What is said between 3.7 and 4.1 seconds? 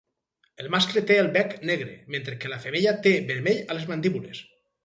les